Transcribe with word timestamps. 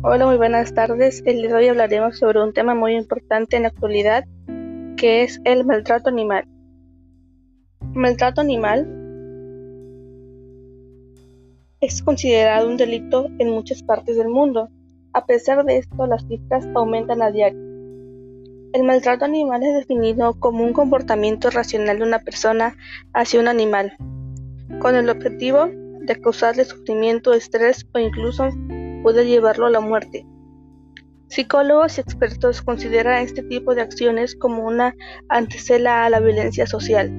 Hola, 0.00 0.26
muy 0.26 0.36
buenas 0.36 0.72
tardes. 0.74 1.24
El 1.26 1.38
día 1.38 1.48
de 1.48 1.54
hoy 1.54 1.66
hablaremos 1.66 2.18
sobre 2.18 2.40
un 2.40 2.52
tema 2.52 2.72
muy 2.72 2.94
importante 2.94 3.56
en 3.56 3.62
la 3.62 3.70
actualidad, 3.70 4.24
que 4.96 5.24
es 5.24 5.40
el 5.42 5.64
maltrato 5.64 6.08
animal. 6.08 6.46
maltrato 7.94 8.40
animal 8.40 8.86
es 11.80 12.00
considerado 12.00 12.68
un 12.68 12.76
delito 12.76 13.26
en 13.40 13.50
muchas 13.50 13.82
partes 13.82 14.16
del 14.16 14.28
mundo. 14.28 14.68
A 15.14 15.26
pesar 15.26 15.64
de 15.64 15.78
esto, 15.78 16.06
las 16.06 16.24
cifras 16.28 16.64
aumentan 16.76 17.20
a 17.20 17.32
diario. 17.32 17.58
El 18.74 18.84
maltrato 18.84 19.24
animal 19.24 19.64
es 19.64 19.74
definido 19.74 20.38
como 20.38 20.62
un 20.62 20.74
comportamiento 20.74 21.50
racional 21.50 21.98
de 21.98 22.04
una 22.04 22.20
persona 22.20 22.76
hacia 23.14 23.40
un 23.40 23.48
animal, 23.48 23.96
con 24.78 24.94
el 24.94 25.10
objetivo 25.10 25.66
de 25.66 26.20
causarle 26.20 26.64
sufrimiento, 26.64 27.32
estrés 27.32 27.84
o 27.92 27.98
incluso 27.98 28.48
puede 29.02 29.26
llevarlo 29.26 29.66
a 29.66 29.70
la 29.70 29.80
muerte. 29.80 30.26
Psicólogos 31.28 31.98
y 31.98 32.00
expertos 32.00 32.62
consideran 32.62 33.22
este 33.22 33.42
tipo 33.42 33.74
de 33.74 33.82
acciones 33.82 34.34
como 34.34 34.66
una 34.66 34.94
antesela 35.28 36.04
a 36.04 36.10
la 36.10 36.20
violencia 36.20 36.66
social. 36.66 37.12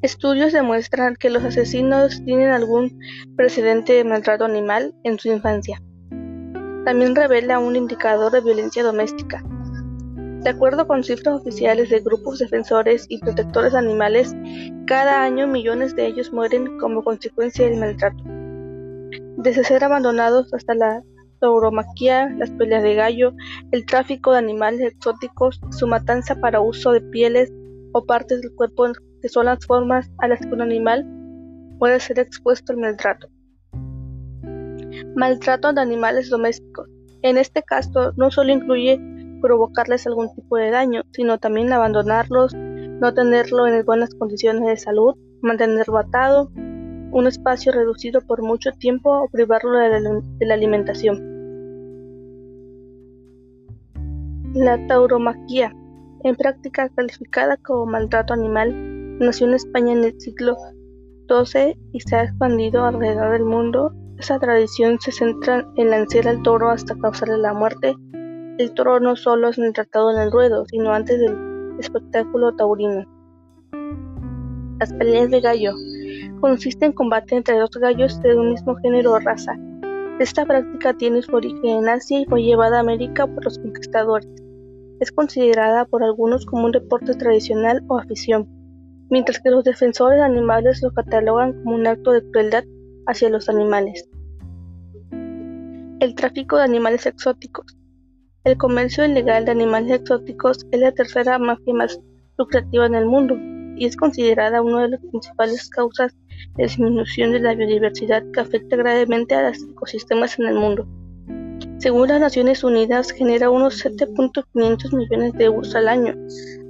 Estudios 0.00 0.52
demuestran 0.52 1.16
que 1.16 1.28
los 1.28 1.44
asesinos 1.44 2.22
tienen 2.24 2.50
algún 2.50 2.98
precedente 3.36 3.92
de 3.94 4.04
maltrato 4.04 4.44
animal 4.44 4.94
en 5.02 5.18
su 5.18 5.28
infancia. 5.28 5.82
También 6.84 7.14
revela 7.16 7.58
un 7.58 7.76
indicador 7.76 8.32
de 8.32 8.40
violencia 8.40 8.82
doméstica. 8.82 9.42
De 10.42 10.50
acuerdo 10.50 10.86
con 10.86 11.02
cifras 11.02 11.40
oficiales 11.40 11.90
de 11.90 11.98
grupos 11.98 12.38
defensores 12.38 13.06
y 13.08 13.18
protectores 13.18 13.74
animales, 13.74 14.34
cada 14.86 15.22
año 15.22 15.48
millones 15.48 15.96
de 15.96 16.06
ellos 16.06 16.32
mueren 16.32 16.78
como 16.78 17.02
consecuencia 17.02 17.68
del 17.68 17.80
maltrato. 17.80 18.37
Desde 19.38 19.64
ser 19.64 19.84
abandonados 19.84 20.52
hasta 20.52 20.74
la 20.74 21.02
tauromaquia, 21.40 22.30
las 22.36 22.50
peleas 22.50 22.82
de 22.82 22.94
gallo, 22.94 23.32
el 23.72 23.86
tráfico 23.86 24.32
de 24.32 24.38
animales 24.38 24.80
exóticos, 24.80 25.60
su 25.70 25.86
matanza 25.86 26.34
para 26.40 26.60
uso 26.60 26.92
de 26.92 27.00
pieles 27.00 27.52
o 27.92 28.04
partes 28.04 28.40
del 28.40 28.54
cuerpo 28.54 28.86
que 29.22 29.28
son 29.28 29.46
las 29.46 29.64
formas 29.66 30.10
a 30.18 30.28
las 30.28 30.40
que 30.40 30.52
un 30.52 30.62
animal 30.62 31.06
puede 31.78 32.00
ser 32.00 32.18
expuesto 32.18 32.72
al 32.72 32.78
maltrato. 32.78 33.28
Maltrato 35.14 35.72
de 35.72 35.80
animales 35.80 36.28
domésticos. 36.28 36.88
En 37.22 37.36
este 37.36 37.62
caso 37.62 38.12
no 38.16 38.30
solo 38.30 38.52
incluye 38.52 39.00
provocarles 39.40 40.06
algún 40.06 40.34
tipo 40.34 40.56
de 40.56 40.70
daño, 40.70 41.02
sino 41.12 41.38
también 41.38 41.72
abandonarlos, 41.72 42.54
no 42.54 43.14
tenerlo 43.14 43.66
en 43.66 43.84
buenas 43.84 44.14
condiciones 44.14 44.66
de 44.66 44.76
salud, 44.76 45.14
mantenerlo 45.40 45.98
atado, 45.98 46.50
un 47.12 47.26
espacio 47.26 47.72
reducido 47.72 48.20
por 48.20 48.42
mucho 48.42 48.72
tiempo 48.72 49.10
o 49.10 49.28
privarlo 49.28 49.78
de 49.78 50.46
la, 50.46 50.54
alimentación. 50.54 51.36
La 54.54 54.86
tauromaquia, 54.86 55.74
en 56.24 56.36
práctica 56.36 56.88
calificada 56.90 57.56
como 57.58 57.86
maltrato 57.86 58.34
animal, 58.34 59.18
nació 59.18 59.46
en 59.46 59.54
España 59.54 59.92
en 59.92 60.04
el 60.04 60.20
siglo 60.20 60.56
XII 61.28 61.76
y 61.92 62.00
se 62.00 62.16
ha 62.16 62.24
expandido 62.24 62.84
alrededor 62.84 63.32
del 63.32 63.44
mundo. 63.44 63.92
Esa 64.18 64.38
tradición 64.38 64.98
se 65.00 65.12
centra 65.12 65.66
en 65.76 65.90
lanzar 65.90 66.26
al 66.28 66.42
toro 66.42 66.70
hasta 66.70 66.96
causarle 66.96 67.38
la 67.38 67.54
muerte 67.54 67.94
el 68.58 68.72
toro 68.72 68.98
no 68.98 69.14
solo 69.14 69.50
es 69.50 69.60
tratado 69.72 70.10
en 70.10 70.18
el 70.18 70.32
ruedo, 70.32 70.66
sino 70.66 70.92
antes 70.92 71.20
del 71.20 71.78
espectáculo 71.78 72.56
taurino. 72.56 73.04
Las 74.80 74.92
peleas 74.94 75.30
de 75.30 75.40
gallo 75.40 75.74
consiste 76.40 76.86
en 76.86 76.92
combate 76.92 77.36
entre 77.36 77.58
dos 77.58 77.70
gallos 77.70 78.20
de 78.22 78.36
un 78.36 78.50
mismo 78.50 78.76
género 78.76 79.12
o 79.12 79.18
raza. 79.18 79.56
Esta 80.18 80.44
práctica 80.44 80.94
tiene 80.94 81.22
su 81.22 81.34
origen 81.34 81.64
en 81.64 81.88
Asia 81.88 82.20
y 82.20 82.24
fue 82.24 82.42
llevada 82.42 82.78
a 82.78 82.80
América 82.80 83.26
por 83.26 83.44
los 83.44 83.58
conquistadores. 83.58 84.28
Es 85.00 85.12
considerada 85.12 85.84
por 85.84 86.02
algunos 86.02 86.44
como 86.44 86.66
un 86.66 86.72
deporte 86.72 87.14
tradicional 87.14 87.84
o 87.88 87.98
afición, 87.98 88.48
mientras 89.10 89.40
que 89.40 89.50
los 89.50 89.64
defensores 89.64 90.18
de 90.18 90.24
animales 90.24 90.82
lo 90.82 90.92
catalogan 90.92 91.52
como 91.62 91.76
un 91.76 91.86
acto 91.86 92.12
de 92.12 92.28
crueldad 92.30 92.64
hacia 93.06 93.30
los 93.30 93.48
animales. 93.48 94.08
El 96.00 96.14
tráfico 96.14 96.56
de 96.56 96.64
animales 96.64 97.06
exóticos 97.06 97.78
el 98.48 98.56
comercio 98.56 99.04
ilegal 99.04 99.44
de 99.44 99.50
animales 99.50 99.90
exóticos 99.90 100.64
es 100.70 100.80
la 100.80 100.92
tercera 100.92 101.38
mafia 101.38 101.74
más 101.74 102.00
lucrativa 102.38 102.86
en 102.86 102.94
el 102.94 103.04
mundo 103.04 103.36
y 103.76 103.84
es 103.84 103.94
considerada 103.94 104.62
una 104.62 104.82
de 104.82 104.88
las 104.88 105.00
principales 105.00 105.68
causas 105.68 106.16
disminución 106.56 107.32
de 107.32 107.40
la 107.40 107.54
biodiversidad 107.54 108.22
que 108.32 108.40
afecta 108.40 108.76
gravemente 108.76 109.34
a 109.34 109.48
los 109.48 109.62
ecosistemas 109.62 110.38
en 110.38 110.46
el 110.46 110.54
mundo. 110.54 110.86
Según 111.78 112.08
las 112.08 112.20
Naciones 112.20 112.64
Unidas, 112.64 113.10
genera 113.10 113.50
unos 113.50 113.84
7.500 113.84 114.96
millones 114.96 115.32
de 115.34 115.44
euros 115.44 115.74
al 115.74 115.88
año, 115.88 116.14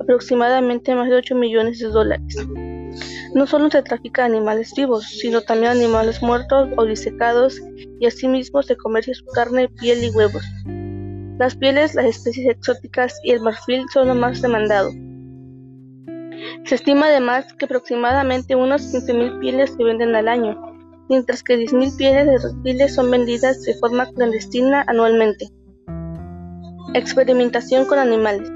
aproximadamente 0.00 0.94
más 0.94 1.08
de 1.08 1.16
8 1.16 1.34
millones 1.34 1.78
de 1.78 1.88
dólares. 1.88 2.36
No 3.34 3.46
solo 3.46 3.70
se 3.70 3.82
trafica 3.82 4.24
animales 4.24 4.74
vivos, 4.76 5.04
sino 5.04 5.40
también 5.40 5.72
animales 5.72 6.22
muertos 6.22 6.68
o 6.76 6.84
disecados 6.84 7.60
y 8.00 8.06
asimismo 8.06 8.62
se 8.62 8.76
comercia 8.76 9.14
su 9.14 9.24
carne, 9.26 9.68
piel 9.68 10.04
y 10.04 10.10
huevos. 10.10 10.44
Las 11.38 11.56
pieles, 11.56 11.94
las 11.94 12.06
especies 12.06 12.48
exóticas 12.48 13.18
y 13.24 13.30
el 13.30 13.40
marfil 13.40 13.86
son 13.92 14.08
lo 14.08 14.14
más 14.14 14.42
demandado. 14.42 14.90
Se 16.64 16.74
estima 16.74 17.06
además 17.06 17.52
que 17.54 17.64
aproximadamente 17.64 18.54
unos 18.54 18.92
15.000 18.92 19.40
pieles 19.40 19.74
se 19.76 19.82
venden 19.82 20.14
al 20.14 20.28
año, 20.28 20.60
mientras 21.08 21.42
que 21.42 21.56
10.000 21.56 21.96
pieles 21.96 22.26
de 22.26 22.38
reptiles 22.38 22.94
son 22.94 23.10
vendidas 23.10 23.62
de 23.62 23.74
forma 23.74 24.10
clandestina 24.12 24.84
anualmente. 24.86 25.48
Experimentación 26.94 27.86
con 27.86 27.98
animales. 27.98 28.48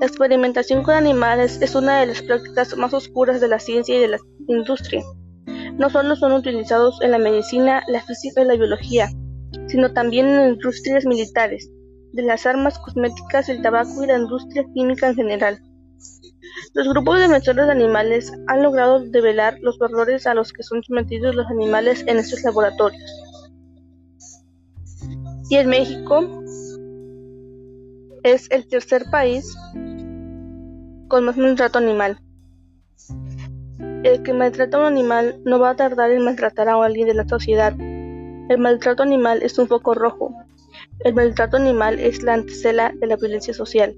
La 0.00 0.06
experimentación 0.06 0.82
con 0.82 0.94
animales 0.94 1.60
es 1.62 1.74
una 1.76 2.00
de 2.00 2.06
las 2.06 2.22
prácticas 2.22 2.76
más 2.76 2.92
oscuras 2.92 3.40
de 3.40 3.48
la 3.48 3.60
ciencia 3.60 3.96
y 3.96 4.00
de 4.00 4.08
la 4.08 4.18
industria. 4.48 5.02
No 5.78 5.90
solo 5.90 6.16
son 6.16 6.32
utilizados 6.32 7.00
en 7.02 7.12
la 7.12 7.18
medicina, 7.18 7.82
la 7.86 8.02
física 8.02 8.42
y 8.42 8.46
la 8.46 8.56
biología, 8.56 9.08
sino 9.68 9.92
también 9.92 10.26
en 10.26 10.50
industrias 10.54 11.04
militares, 11.04 11.70
de 12.12 12.22
las 12.22 12.46
armas 12.46 12.78
cosméticas, 12.78 13.48
el 13.48 13.62
tabaco 13.62 14.02
y 14.02 14.06
la 14.06 14.18
industria 14.18 14.64
química 14.74 15.08
en 15.08 15.14
general. 15.14 15.60
Los 16.74 16.88
grupos 16.88 17.16
de 17.16 17.22
defensores 17.22 17.66
de 17.66 17.72
animales 17.72 18.32
han 18.46 18.62
logrado 18.62 19.00
develar 19.00 19.58
los 19.60 19.80
horrores 19.80 20.26
a 20.26 20.34
los 20.34 20.52
que 20.52 20.62
son 20.62 20.82
sometidos 20.82 21.34
los 21.34 21.46
animales 21.48 22.04
en 22.06 22.18
estos 22.18 22.42
laboratorios. 22.42 23.02
Y 25.50 25.56
en 25.56 25.68
México 25.68 26.42
es 28.22 28.50
el 28.50 28.66
tercer 28.68 29.04
país 29.10 29.54
con 31.08 31.24
más 31.24 31.36
maltrato 31.36 31.78
animal. 31.78 32.18
El 34.02 34.22
que 34.22 34.32
maltrata 34.32 34.78
a 34.78 34.80
un 34.80 34.86
animal 34.86 35.40
no 35.44 35.58
va 35.58 35.70
a 35.70 35.76
tardar 35.76 36.10
en 36.10 36.24
maltratar 36.24 36.68
a 36.68 36.82
alguien 36.82 37.06
de 37.06 37.14
la 37.14 37.28
sociedad. 37.28 37.74
El 37.78 38.58
maltrato 38.58 39.02
animal 39.02 39.42
es 39.42 39.58
un 39.58 39.68
foco 39.68 39.94
rojo 39.94 40.34
el 41.04 41.14
maltrato 41.14 41.56
animal 41.56 41.98
es 41.98 42.22
la 42.22 42.34
antesala 42.34 42.92
de 42.94 43.06
la 43.06 43.16
violencia 43.16 43.52
social. 43.52 43.96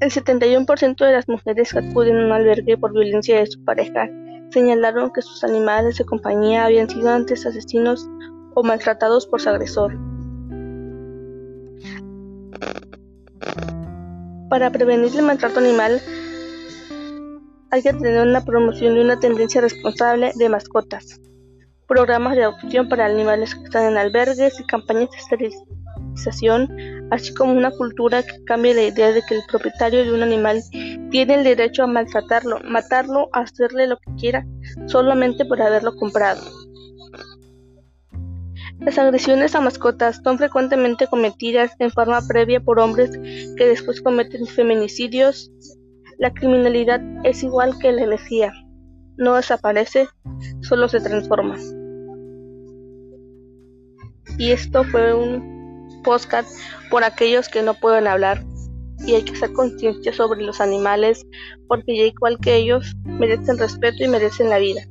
El 0.00 0.10
71% 0.10 0.96
de 1.04 1.12
las 1.12 1.28
mujeres 1.28 1.72
que 1.72 1.78
acuden 1.78 2.16
a 2.16 2.26
un 2.26 2.32
albergue 2.32 2.76
por 2.76 2.92
violencia 2.92 3.38
de 3.38 3.46
su 3.46 3.64
pareja 3.64 4.08
señalaron 4.50 5.10
que 5.12 5.22
sus 5.22 5.42
animales 5.44 5.98
de 5.98 6.04
compañía 6.04 6.64
habían 6.64 6.88
sido 6.88 7.10
antes 7.10 7.46
asesinos 7.46 8.08
o 8.54 8.62
maltratados 8.62 9.26
por 9.26 9.40
su 9.40 9.48
agresor. 9.48 9.96
Para 14.48 14.70
prevenir 14.70 15.16
el 15.16 15.22
maltrato 15.22 15.60
animal 15.60 16.00
hay 17.70 17.82
que 17.82 17.92
tener 17.92 18.26
una 18.26 18.44
promoción 18.44 18.94
de 18.94 19.00
una 19.00 19.18
tendencia 19.18 19.60
responsable 19.60 20.32
de 20.36 20.48
mascotas 20.48 21.20
programas 21.86 22.36
de 22.36 22.44
adopción 22.44 22.88
para 22.88 23.06
animales 23.06 23.54
que 23.54 23.64
están 23.64 23.92
en 23.92 23.98
albergues 23.98 24.58
y 24.60 24.64
campañas 24.64 25.08
de 25.10 25.18
esterilización, 25.18 26.68
así 27.10 27.32
como 27.34 27.52
una 27.52 27.70
cultura 27.70 28.22
que 28.22 28.44
cambie 28.44 28.74
la 28.74 28.82
idea 28.82 29.12
de 29.12 29.22
que 29.22 29.34
el 29.36 29.42
propietario 29.48 30.04
de 30.04 30.12
un 30.12 30.22
animal 30.22 30.62
tiene 31.10 31.34
el 31.34 31.44
derecho 31.44 31.84
a 31.84 31.86
maltratarlo, 31.86 32.60
matarlo, 32.64 33.28
hacerle 33.32 33.86
lo 33.86 33.96
que 33.98 34.14
quiera, 34.18 34.46
solamente 34.86 35.44
por 35.44 35.60
haberlo 35.62 35.96
comprado. 35.96 36.42
Las 38.80 38.98
agresiones 38.98 39.54
a 39.54 39.60
mascotas 39.60 40.20
son 40.22 40.38
frecuentemente 40.38 41.06
cometidas 41.06 41.72
en 41.78 41.90
forma 41.90 42.20
previa 42.26 42.60
por 42.60 42.78
hombres 42.78 43.10
que 43.56 43.66
después 43.66 44.02
cometen 44.02 44.46
feminicidios. 44.46 45.50
La 46.18 46.32
criminalidad 46.32 47.00
es 47.24 47.42
igual 47.42 47.78
que 47.78 47.92
la 47.92 48.02
energía, 48.02 48.52
no 49.16 49.34
desaparece, 49.34 50.08
solo 50.60 50.88
se 50.88 51.00
transforma. 51.00 51.56
Y 54.38 54.50
esto 54.50 54.84
fue 54.84 55.14
un 55.14 55.55
por 56.90 57.04
aquellos 57.04 57.48
que 57.48 57.62
no 57.62 57.74
pueden 57.74 58.06
hablar 58.06 58.44
y 59.06 59.14
hay 59.14 59.22
que 59.22 59.32
hacer 59.32 59.52
conciencia 59.52 60.12
sobre 60.12 60.42
los 60.42 60.60
animales 60.60 61.26
porque 61.68 61.96
ya 61.96 62.04
igual 62.04 62.38
que 62.40 62.56
ellos 62.56 62.94
merecen 63.04 63.58
respeto 63.58 64.02
y 64.04 64.08
merecen 64.08 64.50
la 64.50 64.58
vida. 64.58 64.82